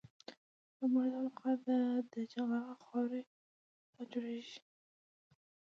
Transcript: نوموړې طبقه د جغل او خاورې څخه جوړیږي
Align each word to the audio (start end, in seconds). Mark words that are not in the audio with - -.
نوموړې 0.79 1.09
طبقه 1.39 1.51
د 2.13 2.13
جغل 2.31 2.61
او 2.71 2.77
خاورې 2.85 3.21
څخه 3.29 4.03
جوړیږي 4.11 4.59